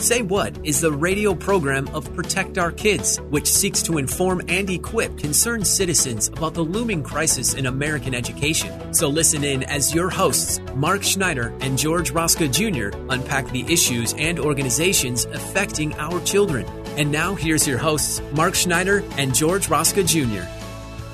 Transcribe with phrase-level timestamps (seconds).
[0.00, 4.70] Say What is the radio program of Protect Our Kids, which seeks to inform and
[4.70, 8.94] equip concerned citizens about the looming crisis in American education.
[8.94, 14.14] So listen in as your hosts, Mark Schneider and George Rosca Jr., unpack the issues
[14.14, 16.64] and organizations affecting our children.
[16.96, 20.46] And now here's your hosts, Mark Schneider and George Rosca Jr.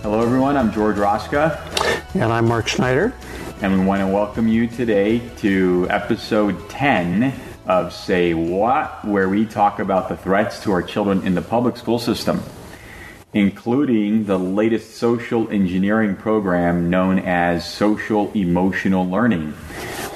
[0.02, 0.58] Hello, everyone.
[0.58, 1.58] I'm George Rosca.
[2.14, 3.14] And I'm Mark Schneider.
[3.62, 7.32] And we want to welcome you today to episode 10
[7.66, 11.76] of Say What, where we talk about the threats to our children in the public
[11.76, 12.42] school system,
[13.32, 19.52] including the latest social engineering program known as social emotional learning,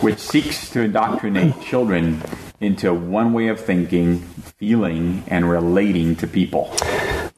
[0.00, 2.22] which seeks to indoctrinate children
[2.60, 4.18] into one way of thinking,
[4.58, 6.74] feeling, and relating to people.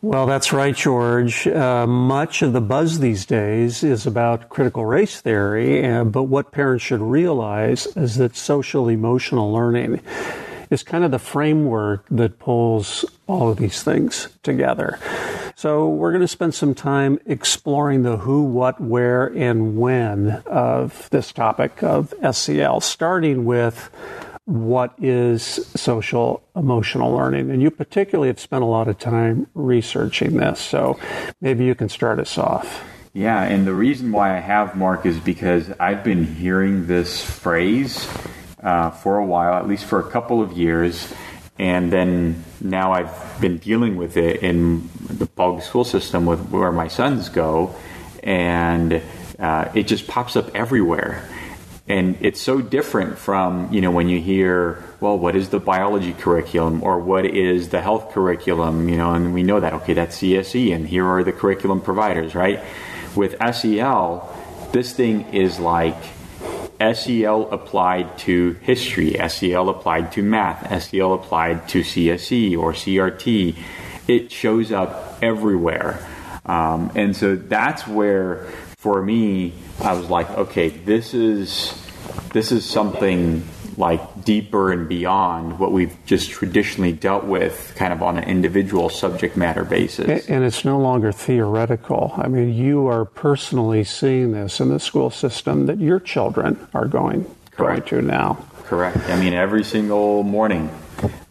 [0.02, 1.46] Well, that's right, George.
[1.46, 6.52] Uh, much of the buzz these days is about critical race theory, uh, but what
[6.52, 10.00] parents should realize is that social emotional learning
[10.70, 14.98] is kind of the framework that pulls all of these things together.
[15.54, 21.10] So, we're going to spend some time exploring the who, what, where, and when of
[21.10, 23.90] this topic of SEL, starting with
[24.50, 25.42] what is
[25.76, 27.52] social emotional learning.
[27.52, 30.58] And you particularly have spent a lot of time researching this.
[30.58, 30.98] So
[31.40, 32.82] maybe you can start us off.
[33.12, 38.08] Yeah, and the reason why I have Mark is because I've been hearing this phrase
[38.60, 41.12] uh, for a while, at least for a couple of years.
[41.56, 46.72] And then now I've been dealing with it in the public school system with where
[46.72, 47.74] my sons go,
[48.24, 49.00] and
[49.38, 51.28] uh, it just pops up everywhere
[51.90, 56.12] and it's so different from you know when you hear well what is the biology
[56.12, 60.18] curriculum or what is the health curriculum you know and we know that okay that's
[60.18, 62.62] CSE and here are the curriculum providers right?
[63.16, 64.36] With SEL
[64.72, 65.96] this thing is like
[66.78, 73.56] SEL applied to history SEL applied to math SEL applied to CSE or CRT
[74.06, 76.04] it shows up everywhere.
[76.46, 78.46] Um, and so that's where
[78.78, 79.52] for me
[79.82, 81.79] I was like, okay, this is
[82.32, 88.02] this is something like deeper and beyond what we've just traditionally dealt with kind of
[88.02, 90.28] on an individual subject matter basis.
[90.28, 92.12] And it's no longer theoretical.
[92.16, 96.86] I mean, you are personally seeing this in the school system that your children are
[96.86, 98.44] going, going to now.
[98.64, 98.98] Correct.
[99.08, 100.70] I mean, every single morning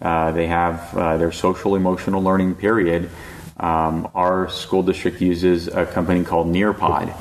[0.01, 3.09] uh, they have uh, their social emotional learning period.
[3.57, 7.13] Um, our school district uses a company called Nearpod.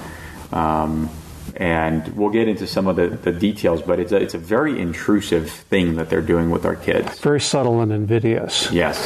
[0.53, 1.11] Um,
[1.59, 4.81] and we'll get into some of the, the details, but it's a, it's a very
[4.81, 7.19] intrusive thing that they're doing with our kids.
[7.19, 8.71] Very subtle and invidious.
[8.71, 8.97] Yes.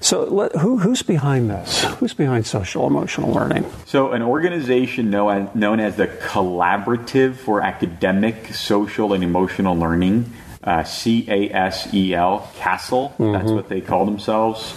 [0.00, 1.84] So, let, who, who's behind this?
[1.84, 3.70] Who's behind social emotional learning?
[3.84, 10.32] So, an organization known, known as the Collaborative for Academic, Social, and Emotional Learning,
[10.64, 13.32] uh, CASEL, CASEL, mm-hmm.
[13.32, 14.74] that's what they call themselves.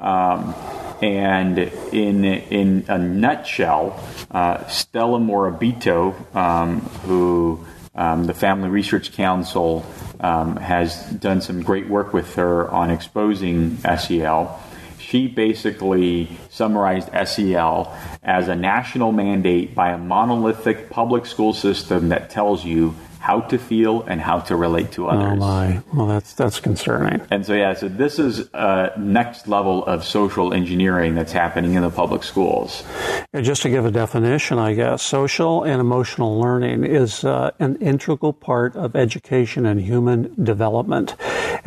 [0.00, 0.52] Um,
[1.02, 7.64] and in in a nutshell, uh, Stella Morabito, um, who
[7.94, 9.84] um, the Family Research Council
[10.20, 14.62] um, has done some great work with her on exposing SEL.
[14.98, 22.30] She basically summarized SEL as a national mandate by a monolithic public school system that
[22.30, 22.94] tells you
[23.26, 25.32] how to feel and how to relate to others.
[25.32, 25.82] Oh my!
[25.92, 27.20] Well, that's that's concerning.
[27.28, 31.82] And so yeah, so this is a next level of social engineering that's happening in
[31.82, 32.84] the public schools.
[33.32, 37.74] And just to give a definition, I guess social and emotional learning is uh, an
[37.76, 41.16] integral part of education and human development.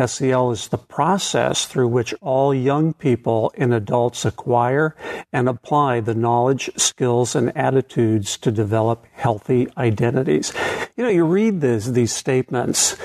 [0.05, 4.95] SEL is the process through which all young people and adults acquire
[5.33, 10.53] and apply the knowledge, skills, and attitudes to develop healthy identities.
[10.95, 12.95] You know, you read this, these statements,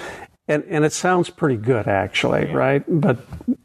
[0.46, 2.84] and, and it sounds pretty good, actually, right?
[2.86, 3.18] But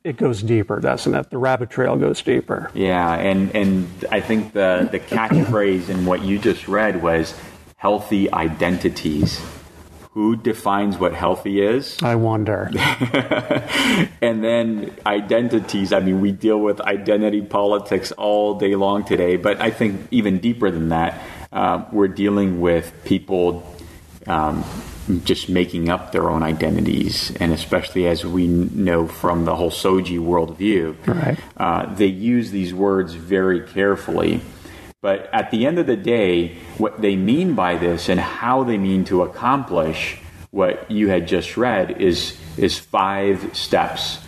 [0.06, 1.30] it goes deeper, doesn't it?
[1.30, 2.72] The rabbit trail goes deeper.
[2.74, 7.38] Yeah, and, and I think the, the catchphrase in what you just read was
[7.76, 9.42] healthy identities.
[10.12, 12.02] Who defines what healthy is?
[12.02, 12.72] I wonder.
[14.22, 15.92] and then identities.
[15.92, 20.40] I mean, we deal with identity politics all day long today, but I think even
[20.40, 21.22] deeper than that,
[21.52, 23.66] uh, we're dealing with people
[24.28, 24.64] um,
[25.24, 30.20] just making up their own identities, and especially as we know from the whole SOGI
[30.20, 31.40] worldview, right.
[31.58, 34.42] uh, they use these words very carefully.
[35.02, 38.78] But at the end of the day, what they mean by this and how they
[38.78, 40.18] mean to accomplish
[40.52, 44.20] what you had just read is is five steps,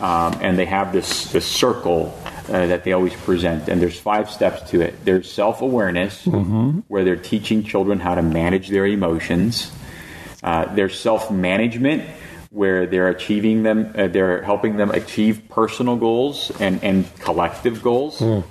[0.00, 2.18] um, and they have this this circle
[2.50, 5.04] uh, that they always present, and there's five steps to it.
[5.04, 6.80] There's self awareness, mm-hmm.
[6.88, 9.70] where they're teaching children how to manage their emotions.
[10.42, 12.04] Uh, there's self management,
[12.50, 18.18] where they're achieving them, uh, they're helping them achieve personal goals and, and collective goals.
[18.18, 18.44] Mm.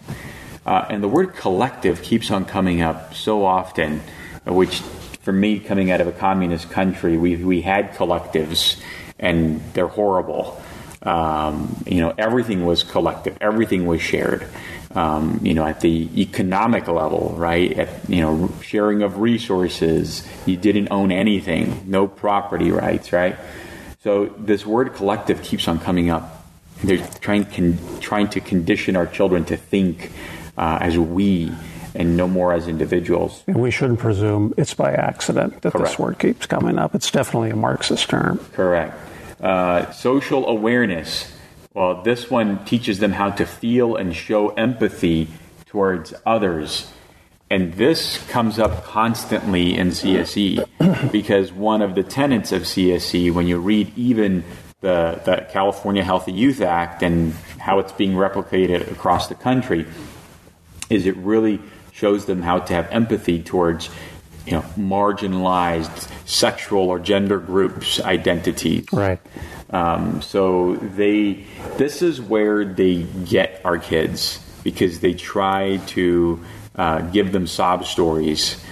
[0.66, 4.02] Uh, and the word collective keeps on coming up so often,
[4.46, 4.82] which
[5.22, 8.82] for me, coming out of a communist country, we, we had collectives
[9.20, 10.62] and they're horrible.
[11.02, 14.46] Um, you know, everything was collective, everything was shared.
[14.96, 17.78] Um, you know, at the economic level, right?
[17.78, 20.28] At, you know, sharing of resources.
[20.48, 23.38] You didn't own anything, no property rights, right?
[24.02, 26.44] So this word collective keeps on coming up.
[26.84, 30.12] They're trying, con- trying to condition our children to think
[30.58, 31.52] uh, as we
[31.96, 33.44] and no more as individuals.
[33.48, 35.90] And we shouldn't presume it's by accident that Correct.
[35.90, 36.96] this word keeps coming up.
[36.96, 38.40] It's definitely a Marxist term.
[38.54, 38.98] Correct.
[39.40, 41.34] Uh, social awareness.
[41.74, 45.30] Well, this one teaches them how to feel and show empathy
[45.66, 46.92] towards others.
[47.50, 53.48] And this comes up constantly in CSE because one of the tenets of CSE, when
[53.48, 54.44] you read even
[54.82, 59.86] the, the California Healthy Youth Act and how it's being replicated across the country,
[60.90, 61.60] is it really
[61.92, 63.90] shows them how to have empathy towards
[64.46, 68.86] you know marginalized sexual or gender groups identities.
[68.92, 69.20] Right.
[69.70, 71.46] Um, so they
[71.78, 76.44] this is where they get our kids because they try to
[76.76, 78.64] uh, give them sob stories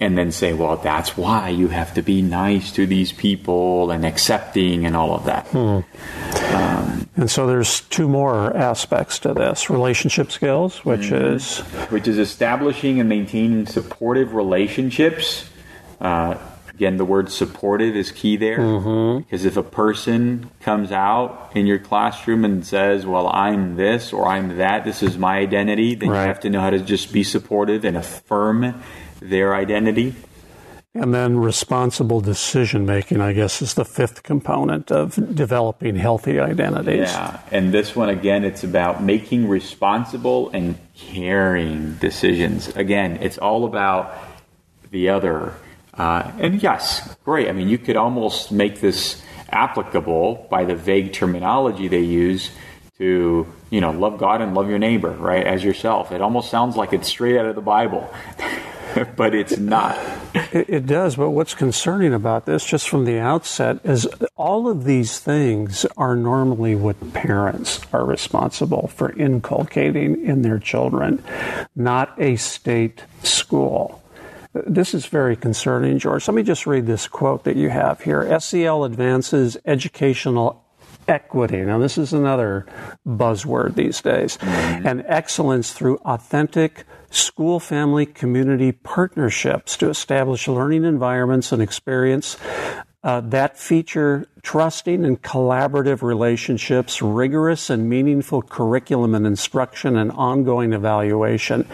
[0.00, 4.04] and then say well that's why you have to be nice to these people and
[4.04, 5.46] accepting and all of that.
[5.48, 5.80] Hmm.
[6.54, 11.34] um, and so there's two more aspects to this relationship skills, which mm-hmm.
[11.34, 11.58] is
[11.90, 15.48] which is establishing and maintaining supportive relationships.
[16.00, 16.38] Uh,
[16.70, 19.24] again, the word supportive is key there mm-hmm.
[19.24, 24.26] because if a person comes out in your classroom and says, "Well, I'm this or
[24.26, 24.84] I'm that.
[24.84, 26.22] This is my identity," then right.
[26.22, 28.82] you have to know how to just be supportive and affirm
[29.20, 30.14] their identity.
[30.94, 37.08] And then responsible decision making, I guess, is the fifth component of developing healthy identities.
[37.08, 37.40] Yeah.
[37.50, 42.68] And this one, again, it's about making responsible and caring decisions.
[42.76, 44.14] Again, it's all about
[44.90, 45.54] the other.
[45.94, 47.48] Uh, and yes, great.
[47.48, 52.50] I mean, you could almost make this applicable by the vague terminology they use
[52.98, 56.12] to, you know, love God and love your neighbor, right, as yourself.
[56.12, 58.12] It almost sounds like it's straight out of the Bible.
[59.16, 59.98] but it's not.
[60.34, 61.16] It, it, does.
[61.16, 64.06] But what's concerning about this, just from the outset, is
[64.36, 71.22] all of these things are normally what parents are responsible for inculcating in their children,
[71.74, 74.02] not a state school.
[74.54, 76.28] This is very concerning, George.
[76.28, 78.38] Let me just read this quote that you have here.
[78.38, 80.62] SEL advances educational
[81.08, 81.62] equity.
[81.62, 82.66] Now, this is another
[83.06, 84.36] buzzword these days.
[84.38, 84.86] Mm-hmm.
[84.86, 92.36] And excellence through authentic, school family community partnerships to establish learning environments and experience
[93.04, 100.72] uh, that feature trusting and collaborative relationships, rigorous and meaningful curriculum and instruction, and ongoing
[100.72, 101.66] evaluation.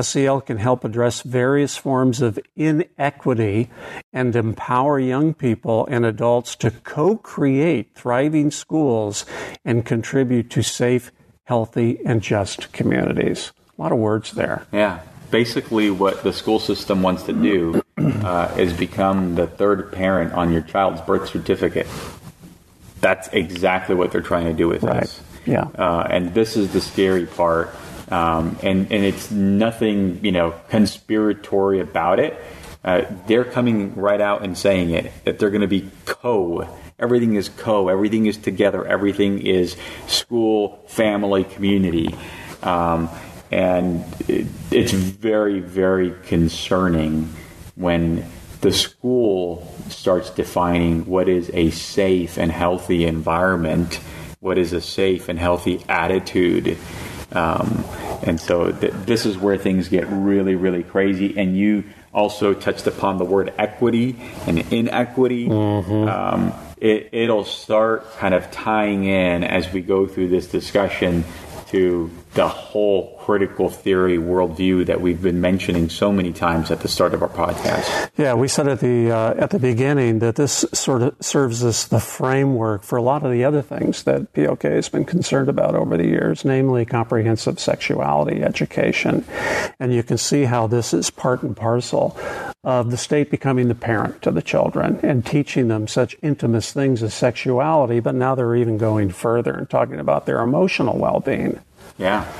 [0.00, 3.70] SEL can help address various forms of inequity
[4.12, 9.26] and empower young people and adults to co create thriving schools
[9.64, 11.12] and contribute to safe,
[11.44, 13.52] healthy, and just communities.
[13.78, 14.66] A lot of words there.
[14.72, 15.00] Yeah.
[15.30, 20.52] Basically, what the school system wants to do uh, is become the third parent on
[20.52, 21.86] your child's birth certificate.
[23.00, 25.02] That's exactly what they're trying to do with right.
[25.02, 25.20] us.
[25.44, 25.62] Yeah.
[25.62, 27.74] Uh, and this is the scary part.
[28.10, 32.38] Um, and, and it's nothing, you know, conspiratory about it.
[32.84, 36.68] Uh, they're coming right out and saying it that they're going to be co.
[36.98, 37.88] Everything is co.
[37.88, 38.84] Everything is together.
[38.84, 42.14] Everything is school, family, community.
[42.62, 43.08] Um,
[43.50, 47.32] and it, it's very, very concerning
[47.74, 48.24] when
[48.60, 54.00] the school starts defining what is a safe and healthy environment,
[54.40, 56.78] what is a safe and healthy attitude.
[57.32, 57.84] Um,
[58.22, 61.36] and so th- this is where things get really, really crazy.
[61.36, 65.48] And you also touched upon the word equity and inequity.
[65.48, 66.08] Mm-hmm.
[66.08, 71.24] Um, it, it'll start kind of tying in as we go through this discussion
[71.68, 76.88] to the whole critical theory worldview that we've been mentioning so many times at the
[76.88, 78.10] start of our podcast.
[78.16, 81.88] Yeah, we said at the uh, at the beginning that this sort of serves as
[81.88, 85.74] the framework for a lot of the other things that POK has been concerned about
[85.74, 89.24] over the years, namely comprehensive sexuality education,
[89.78, 92.18] and you can see how this is part and parcel
[92.64, 97.02] of the state becoming the parent to the children and teaching them such intimate things
[97.02, 101.58] as sexuality, but now they're even going further and talking about their emotional well-being.
[101.98, 102.30] Yeah.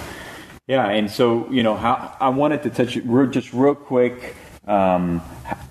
[0.68, 4.36] Yeah, and so you know, how, I wanted to touch it just real quick.
[4.66, 5.22] Um,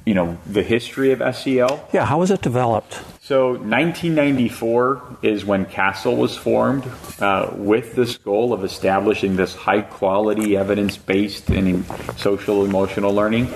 [0.06, 1.88] you know, the history of SEL.
[1.94, 3.00] Yeah, how was it developed?
[3.22, 6.84] So, 1994 is when CASEL was formed,
[7.22, 11.86] uh, with this goal of establishing this high quality, evidence based and
[12.18, 13.48] social emotional learning.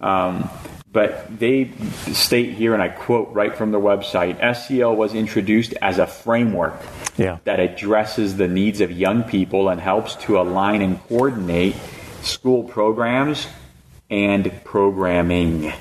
[0.00, 0.48] Um,
[0.92, 1.70] but they
[2.12, 6.74] state here, and I quote right from their website SEL was introduced as a framework
[7.16, 7.38] yeah.
[7.44, 11.76] that addresses the needs of young people and helps to align and coordinate
[12.22, 13.46] school programs
[14.10, 15.72] and programming.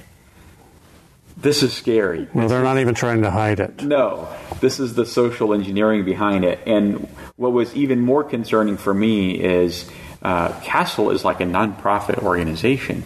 [1.38, 2.28] This is scary.
[2.34, 3.82] Well, they're not even trying to hide it.
[3.82, 4.28] No,
[4.60, 6.60] this is the social engineering behind it.
[6.68, 9.90] And what was even more concerning for me is
[10.22, 13.06] uh, CASEL is like a nonprofit organization.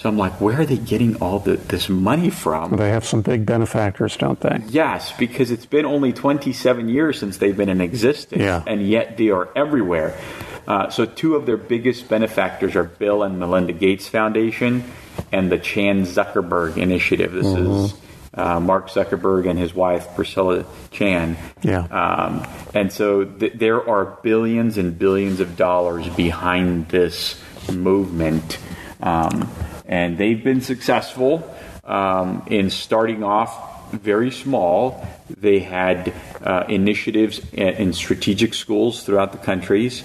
[0.00, 2.74] So I'm like, where are they getting all the, this money from?
[2.74, 4.62] They have some big benefactors, don't they?
[4.68, 8.62] Yes, because it's been only 27 years since they've been in existence, yeah.
[8.66, 10.18] and yet they are everywhere.
[10.66, 14.84] Uh, so, two of their biggest benefactors are Bill and Melinda Gates Foundation
[15.32, 17.32] and the Chan Zuckerberg Initiative.
[17.32, 17.84] This mm-hmm.
[17.84, 17.94] is
[18.32, 21.36] uh, Mark Zuckerberg and his wife Priscilla Chan.
[21.60, 21.82] Yeah.
[21.82, 27.38] Um, and so th- there are billions and billions of dollars behind this
[27.70, 28.56] movement.
[29.02, 29.50] Um,
[29.90, 31.54] and they've been successful
[31.84, 35.06] um, in starting off very small.
[35.28, 40.04] They had uh, initiatives in strategic schools throughout the countries.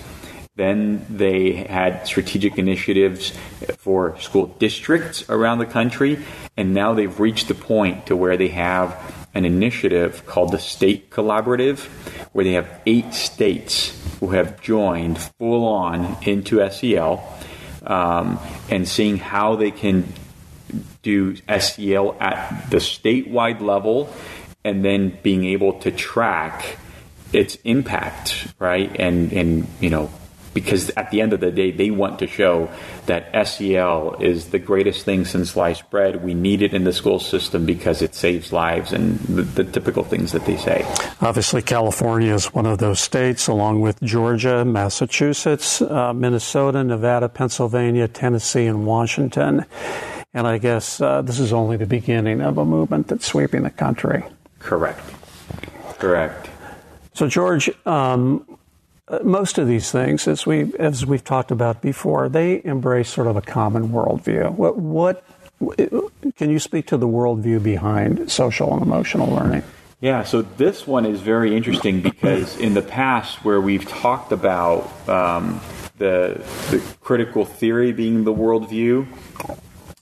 [0.56, 3.34] Then they had strategic initiatives
[3.78, 6.24] for school districts around the country,
[6.58, 8.98] and now they've reached the point to where they have
[9.36, 11.86] an initiative called the State Collaborative,
[12.32, 17.35] where they have eight states who have joined full on into SEL
[17.86, 18.40] um,
[18.70, 20.12] and seeing how they can
[21.04, 24.14] do SEL at the statewide level
[24.64, 26.78] and then being able to track
[27.32, 28.96] its impact, right?
[29.00, 30.10] And, and, you know,
[30.56, 32.72] because at the end of the day, they want to show
[33.08, 36.24] that SEL is the greatest thing since sliced bread.
[36.24, 40.04] We need it in the school system because it saves lives and the, the typical
[40.04, 40.86] things that they say.
[41.20, 48.08] Obviously, California is one of those states, along with Georgia, Massachusetts, uh, Minnesota, Nevada, Pennsylvania,
[48.08, 49.66] Tennessee, and Washington.
[50.34, 53.70] And I guess uh, this is only the beginning of a movement that's sweeping the
[53.70, 54.24] country.
[54.60, 55.02] Correct.
[56.00, 56.50] Correct.
[57.14, 58.55] So, George, um,
[59.24, 63.36] most of these things, as we as we've talked about before, they embrace sort of
[63.36, 64.52] a common worldview.
[64.52, 65.24] What what
[66.36, 69.64] can you speak to the worldview behind social and emotional learning?
[70.02, 74.92] Yeah, so this one is very interesting because in the past, where we've talked about
[75.08, 75.62] um,
[75.98, 79.08] the the critical theory being the worldview,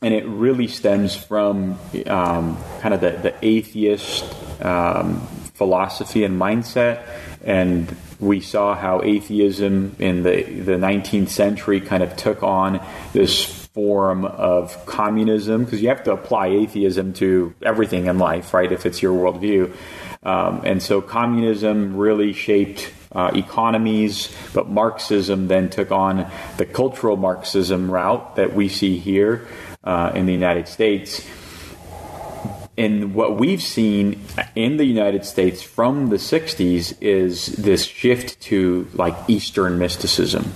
[0.01, 4.23] and it really stems from um, kind of the, the atheist
[4.63, 5.19] um,
[5.53, 7.05] philosophy and mindset
[7.43, 13.43] and we saw how atheism in the, the 19th century kind of took on this
[13.73, 18.71] form of communism because you have to apply atheism to everything in life, right?
[18.71, 19.75] If it's your worldview.
[20.23, 27.17] Um, and so communism really shaped uh, economies, but Marxism then took on the cultural
[27.17, 29.47] Marxism route that we see here
[29.83, 31.25] uh, in the United States
[32.77, 34.21] and what we've seen
[34.55, 40.53] in the United States from the 60s is this shift to like Eastern mysticism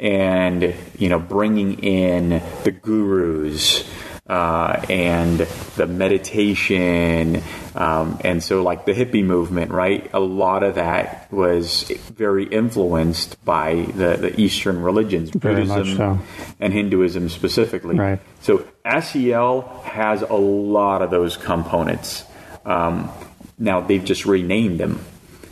[0.00, 3.88] and, you know, bringing in the gurus
[4.28, 5.38] uh, and
[5.76, 7.42] the meditation.
[7.74, 10.08] Um, and so, like the hippie movement, right?
[10.12, 16.18] A lot of that was very influenced by the, the Eastern religions, very Buddhism so.
[16.60, 17.96] and Hinduism specifically.
[17.96, 18.20] Right.
[18.40, 18.66] So,
[19.00, 22.24] SEL has a lot of those components.
[22.64, 23.10] Um,
[23.58, 25.04] now, they've just renamed them.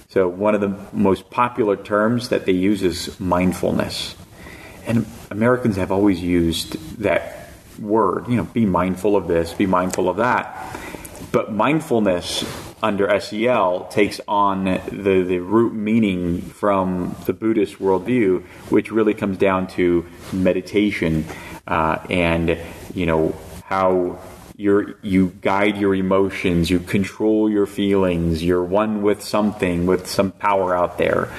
[0.08, 4.14] So, one of the most popular terms that they use is mindfulness.
[4.86, 7.35] And Americans have always used that
[7.78, 8.28] word.
[8.28, 10.78] You know, be mindful of this, be mindful of that.
[11.32, 12.44] But mindfulness
[12.82, 19.38] under SEL takes on the, the root meaning from the Buddhist worldview, which really comes
[19.38, 21.24] down to meditation
[21.66, 22.58] uh, and,
[22.94, 24.18] you know, how
[24.56, 30.32] you you guide your emotions, you control your feelings, you're one with something, with some
[30.32, 31.30] power out there.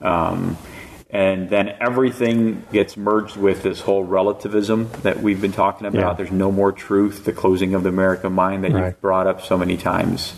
[0.00, 0.56] Um,
[1.10, 6.00] and then everything gets merged with this whole relativism that we've been talking about.
[6.00, 6.12] Yeah.
[6.14, 8.86] There's no more truth, the closing of the American mind that Right.
[8.86, 10.34] you've brought up so many times,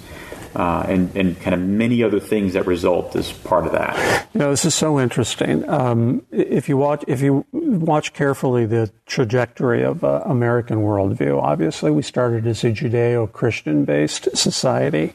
[0.55, 4.29] uh, and, and kind of many other things that result as part of that.
[4.35, 5.69] You know, this is so interesting.
[5.69, 11.91] Um, if you watch, if you watch carefully the trajectory of uh, American worldview, obviously
[11.91, 15.13] we started as a Judeo-Christian based society,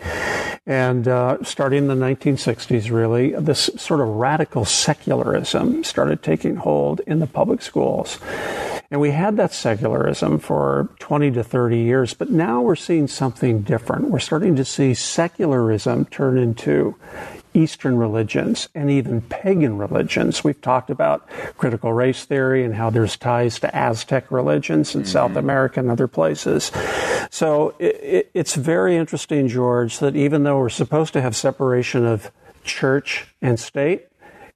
[0.66, 7.02] and uh, starting in the 1960s, really, this sort of radical secularism started taking hold
[7.02, 8.20] in the public schools.
[8.94, 13.62] And we had that secularism for 20 to 30 years, but now we're seeing something
[13.62, 14.12] different.
[14.12, 16.96] We're starting to see secularism turn into
[17.54, 20.44] Eastern religions and even pagan religions.
[20.44, 25.30] We've talked about critical race theory and how there's ties to Aztec religions in South
[25.30, 25.38] mm-hmm.
[25.38, 26.74] America and other places.
[27.30, 32.06] So it, it, it's very interesting, George, that even though we're supposed to have separation
[32.06, 32.30] of
[32.66, 34.08] church and state,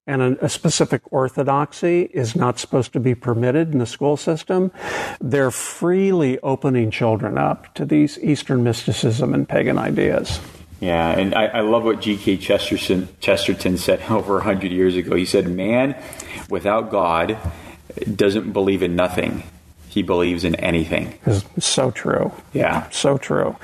[0.08, 4.72] and a, a specific orthodoxy is not supposed to be permitted in the school system,
[5.20, 10.40] they're freely opening children up to these Eastern mysticism and pagan ideas.
[10.80, 12.38] Yeah, and I, I love what G.K.
[12.38, 15.16] Chesterton, Chesterton said over 100 years ago.
[15.16, 15.96] He said, Man
[16.50, 17.38] without God
[18.16, 19.44] doesn't believe in nothing,
[19.90, 21.18] he believes in anything.
[21.26, 22.32] It's so true.
[22.54, 22.90] Yeah.
[22.92, 23.56] So true.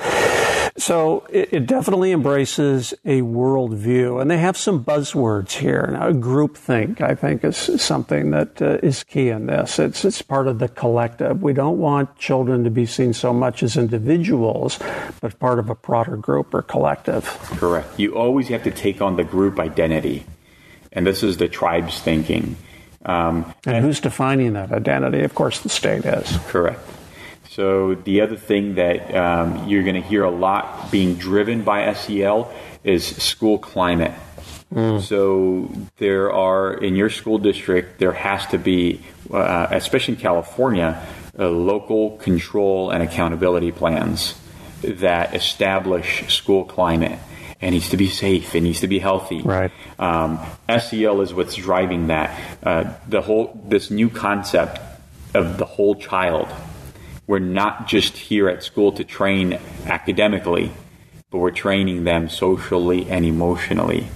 [0.76, 5.88] So it, it definitely embraces a worldview, and they have some buzzwords here.
[5.92, 9.78] Now, groupthink, I think, is something that uh, is key in this.
[9.78, 11.44] It's it's part of the collective.
[11.44, 14.80] We don't want children to be seen so much as individuals,
[15.22, 17.26] but part of a broader group or collective.
[17.60, 18.00] Correct.
[18.00, 20.26] You always have to take on the group identity,
[20.92, 22.56] and this is the tribe's thinking.
[23.06, 25.22] Um, And who's defining that identity?
[25.24, 26.36] Of course, the state is.
[26.48, 26.80] Correct.
[27.54, 31.94] So the other thing that um, you're going to hear a lot being driven by
[31.94, 32.52] SEL
[32.84, 34.14] is school climate.
[35.02, 41.06] So there are in your school district there has to be, uh, especially in California,
[41.38, 44.34] uh, local control and accountability plans
[44.82, 47.20] that establish school climate.
[47.62, 48.56] It needs to be safe.
[48.56, 49.44] It needs to be healthy.
[49.44, 49.72] Right.
[50.00, 52.58] Um, SEL is what's driving that.
[52.64, 54.80] Uh, the whole this new concept
[55.36, 56.48] of the whole child.
[57.28, 60.72] We're not just here at school to train academically,
[61.32, 64.08] but we're training them socially and emotionally.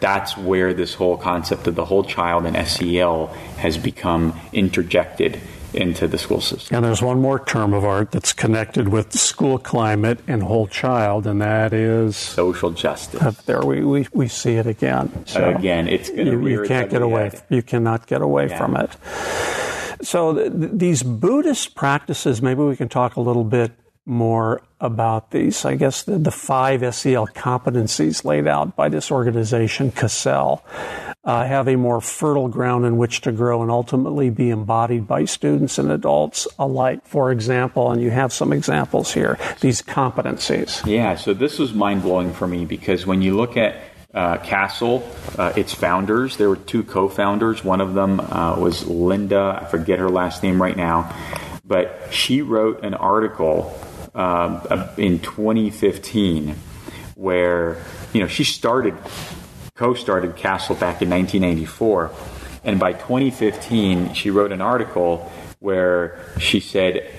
[0.00, 3.28] That's where this whole concept of the whole child and SEL
[3.58, 5.38] has become interjected
[5.72, 6.76] into the school system.
[6.76, 11.26] And there's one more term of art that's connected with school climate and whole child,
[11.26, 13.22] and that is Social justice.
[13.22, 13.64] up there.
[13.64, 15.24] We, we, we see it again.
[15.26, 17.30] So Again, it's going to you, you can't get away.
[17.30, 17.42] head.
[17.48, 18.58] You cannot get away Yeah.
[18.58, 18.90] from it.
[20.02, 23.72] So th- th- these Buddhist practices, maybe we can talk a little bit
[24.04, 25.64] more about these.
[25.64, 30.60] I guess the, the five SEL competencies laid out by this organization, CASEL,
[31.24, 35.24] uh, have a more fertile ground in which to grow and ultimately be embodied by
[35.24, 37.06] students and adults alike.
[37.06, 40.84] For example, and you have some examples here, these competencies.
[40.84, 43.76] Yeah, so this was mind blowing for me because when you look at
[44.14, 45.02] uh, CASEL,
[45.38, 47.64] uh, its founders, there were two co founders.
[47.64, 51.14] One of them uh, was Linda, I forget her last name right now,
[51.64, 53.78] but she wrote an article
[54.14, 56.54] uh, in 2015
[57.14, 58.94] where, you know, she started,
[59.74, 62.10] co started CASEL back in 1994.
[62.64, 67.10] And by 2015, she wrote an article where she said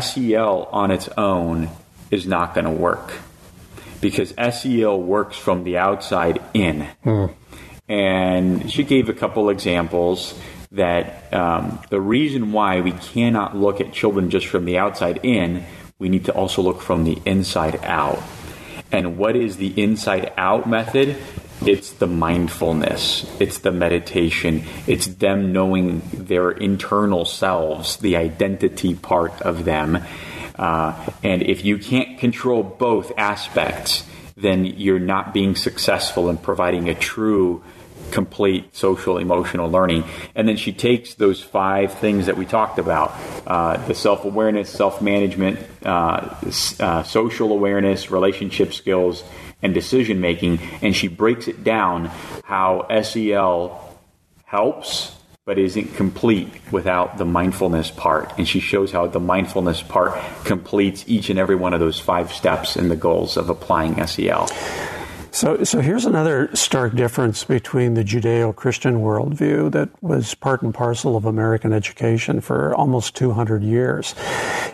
[0.00, 1.70] SEL on its own
[2.10, 3.12] is not going to work
[4.00, 6.86] because SEL works from the outside in.
[7.88, 10.38] And she gave a couple examples
[10.72, 15.64] that um, the reason why we cannot look at children just from the outside in,
[15.98, 18.22] we need to also look from the inside out.
[18.92, 21.16] And what is the inside out method?
[21.66, 29.42] It's the mindfulness, it's the meditation, it's them knowing their internal selves, the identity part
[29.42, 29.98] of them.
[30.58, 34.04] Uh, and if you can't control both aspects,
[34.36, 37.62] then you're not being successful in providing a true
[38.10, 40.04] complete social emotional learning.
[40.34, 43.14] And then she takes those five things that we talked about
[43.46, 46.34] uh, the self-awareness self-management uh,
[46.80, 49.24] uh, social awareness relationship skills
[49.62, 52.06] and decision making and she breaks it down
[52.44, 53.96] how sel
[54.44, 55.17] helps
[55.48, 58.34] but isn't complete without the mindfulness part?
[58.36, 60.12] And she shows how the mindfulness part
[60.44, 64.46] completes each and every one of those five steps in the goals of applying sel
[65.30, 71.16] So, so here's another stark difference between the Judeo-Christian worldview that was part and parcel
[71.16, 74.14] of American education for almost 200 years,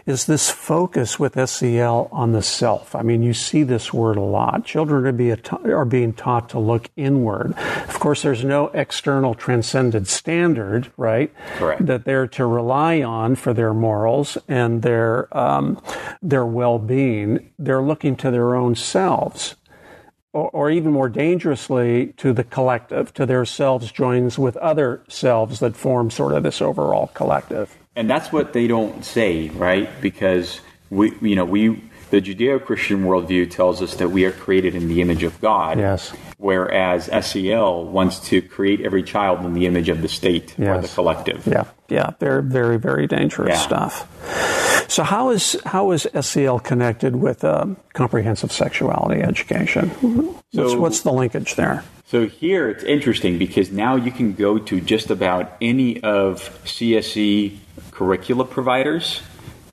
[0.07, 2.95] is this focus with SEL on the self.
[2.95, 4.65] I mean, you see this word a lot.
[4.65, 7.55] Children are, be are being taught to look inward.
[7.89, 11.33] Of course, there's no external transcendent standard, right?
[11.57, 11.85] Correct.
[11.87, 15.83] That they're to rely on for their morals and their um,
[16.23, 17.51] their well-being.
[17.59, 19.57] They're looking to their own selves
[20.35, 25.61] or, or, even more dangerously, to the collective, to their selves joins with other selves
[25.61, 27.75] that form sort of this overall collective.
[27.97, 29.89] And that's what they don't say, right?
[30.01, 31.81] Because we, you know, we,
[32.15, 35.79] the Judeo-Christian worldview tells us that we are created in the image of God.
[35.79, 36.11] Yes.
[36.39, 40.79] Whereas SEL wants to create every child in the image of the state yes.
[40.79, 41.47] or the collective.
[41.47, 43.59] Yeah, yeah, very, very, very dangerous yeah.
[43.59, 44.91] stuff.
[44.91, 49.89] So how is how is SEL connected with um, comprehensive sexuality education?
[49.89, 51.83] What's, so, what's the linkage there?
[52.07, 57.57] So here it's interesting because now you can go to just about any of CSE
[57.91, 59.23] curricula providers,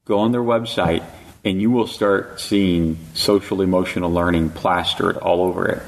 [0.06, 1.04] go on their website,
[1.44, 5.84] and you will start seeing social emotional learning plastered all over it.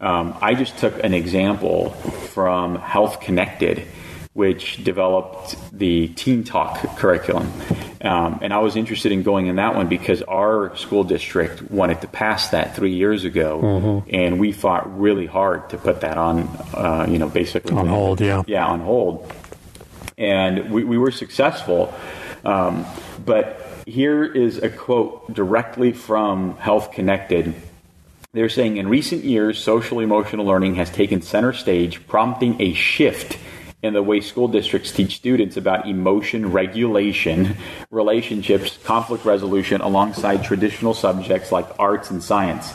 [0.00, 3.86] Um, I just took an example from Health Connected
[4.34, 7.52] which developed the Teen Talk curriculum.
[8.00, 12.00] Um, and I was interested in going in that one because our school district wanted
[12.00, 14.10] to pass that three years ago, mm-hmm.
[14.12, 16.40] and we fought really hard to put that on,
[16.74, 18.20] uh, you know, basically on hold.
[18.20, 19.30] Yeah, yeah, on hold.
[20.16, 21.94] And we, we were successful,
[22.44, 22.86] um,
[23.24, 27.54] but here is a quote directly from Health Connected.
[28.32, 33.38] They're saying in recent years, social emotional learning has taken center stage, prompting a shift
[33.82, 37.56] in the way school districts teach students about emotion regulation,
[37.90, 42.72] relationships, conflict resolution alongside traditional subjects like arts and science.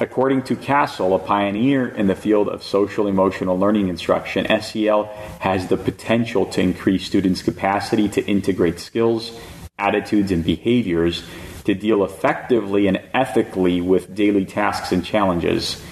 [0.00, 5.04] According to CASEL, a pioneer in the field of social emotional learning instruction, SEL
[5.38, 9.38] has the potential to increase students' capacity to integrate skills,
[9.78, 11.24] attitudes, and behaviors
[11.64, 15.82] to deal effectively and ethically with daily tasks and challenges.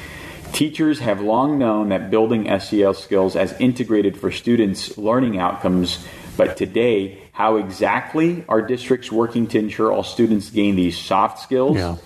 [0.53, 6.05] Teachers have long known that building SEL skills as integrated for students' learning outcomes,
[6.37, 11.77] but today, how exactly are districts working to ensure all students gain these soft skills?
[11.79, 11.97] Yeah.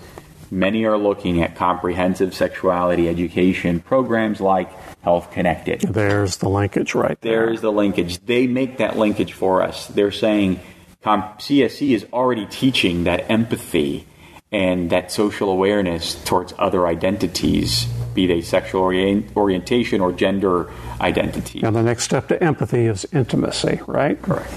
[0.49, 5.81] Many are looking at comprehensive sexuality education programs like Health Connected.
[5.81, 7.47] There's the linkage right there.
[7.47, 8.19] There's the linkage.
[8.25, 9.87] They make that linkage for us.
[9.87, 10.61] They're saying
[11.07, 14.05] Um, CSE is already teaching that empathy
[14.51, 21.61] and that social awareness towards other identities be they sexual orient- orientation or gender identity.
[21.63, 24.21] And the next step to empathy is intimacy, right?
[24.21, 24.51] Correct.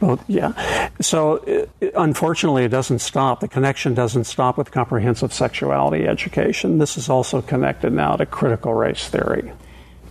[0.00, 0.90] Well, yeah.
[1.00, 3.40] So, it, unfortunately, it doesn't stop.
[3.40, 6.78] The connection doesn't stop with comprehensive sexuality education.
[6.78, 9.52] This is also connected now to critical race theory.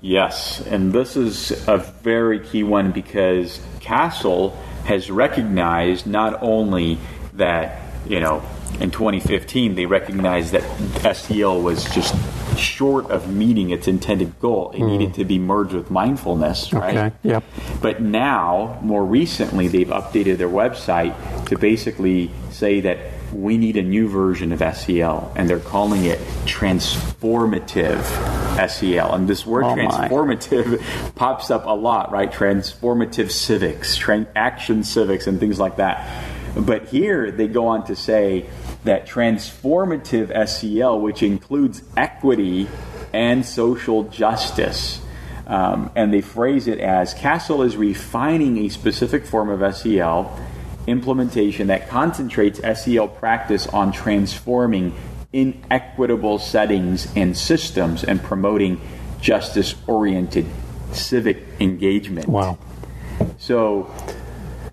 [0.01, 6.97] Yes, and this is a very key one because CASEL has recognized not only
[7.33, 8.43] that, you know,
[8.79, 12.15] in 2015, they recognized that SEL was just
[12.57, 14.71] short of meeting its intended goal.
[14.71, 14.97] It mm.
[14.97, 16.97] needed to be merged with mindfulness, right?
[16.97, 17.15] Okay.
[17.23, 17.43] Yep.
[17.81, 21.15] But now, more recently, they've updated their website
[21.47, 22.97] to basically say that
[23.33, 28.01] we need a new version of SEL, and they're calling it transformative
[28.69, 29.13] SEL.
[29.13, 32.31] And this word oh transformative pops up a lot, right?
[32.31, 36.07] Transformative civics, tra- action civics, and things like that.
[36.55, 38.49] But here they go on to say
[38.83, 42.67] that transformative SEL, which includes equity
[43.13, 45.01] and social justice,
[45.47, 50.37] um, and they phrase it as CASEL is refining a specific form of SEL
[50.87, 54.93] implementation that concentrates SEL practice on transforming
[55.33, 58.81] inequitable settings and systems and promoting
[59.21, 60.45] justice oriented
[60.91, 62.27] civic engagement.
[62.27, 62.57] Wow.
[63.37, 63.93] So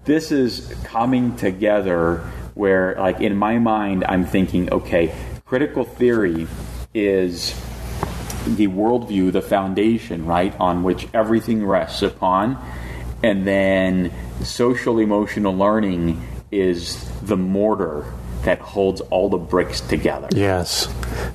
[0.04, 2.18] this is coming together
[2.54, 5.14] where, like, in my mind, I'm thinking, okay,
[5.46, 6.48] critical theory
[6.92, 7.54] is
[8.46, 12.58] the worldview, the foundation, right, on which everything rests upon.
[13.22, 18.06] And then social emotional learning is the mortar
[18.48, 20.26] that holds all the bricks together.
[20.34, 20.86] Yes.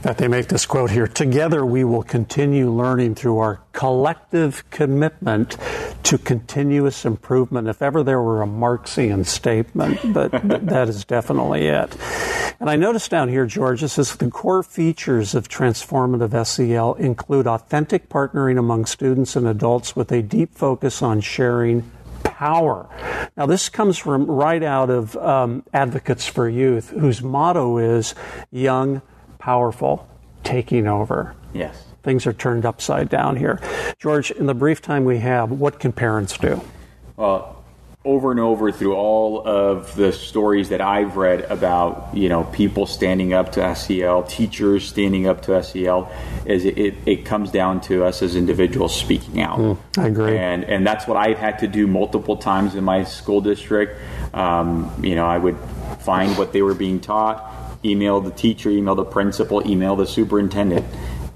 [0.01, 5.55] That they make this quote here Together we will continue learning through our collective commitment
[6.01, 7.67] to continuous improvement.
[7.67, 10.31] If ever there were a Marxian statement, but
[10.65, 11.95] that is definitely it.
[12.59, 17.45] And I noticed down here, George, this says the core features of transformative SEL include
[17.45, 21.91] authentic partnering among students and adults with a deep focus on sharing
[22.43, 22.89] power.
[23.37, 28.15] Now, this comes from right out of um, Advocates for Youth, whose motto is
[28.51, 29.01] young,
[29.39, 30.05] powerful,
[30.43, 31.35] taking over.
[31.53, 31.85] Yes.
[32.03, 33.61] Things are turned upside down here.
[33.97, 36.59] George, in the brief time we have, what can parents do?
[37.15, 37.62] Well,
[38.05, 42.85] over and over through all of the stories that I've read about, you know, people
[42.85, 46.11] standing up to SEL, teachers standing up to SEL,
[46.45, 49.57] is it, it, it comes down to us as individuals speaking out.
[49.57, 50.37] Mm, I agree.
[50.37, 53.97] And and that's what I've had to do multiple times in my school district.
[54.33, 55.57] Um, you know, I would
[56.01, 60.85] find what they were being taught, email the teacher, email the principal, email the superintendent,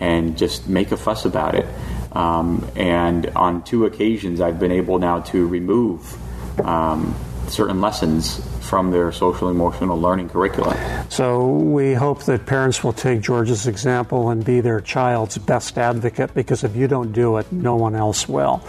[0.02, 1.66] and just make a fuss about it.
[2.12, 6.18] Um, and on two occasions, I've been able now to remove
[6.64, 7.16] um,
[7.48, 10.78] certain lessons from their social emotional learning curriculum.
[11.10, 16.34] So we hope that parents will take George's example and be their child's best advocate
[16.34, 18.62] because if you don't do it, no one else will.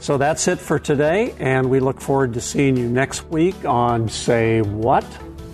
[0.00, 4.08] So that's it for today, and we look forward to seeing you next week on
[4.08, 5.04] Say What?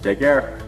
[0.03, 0.68] Take care.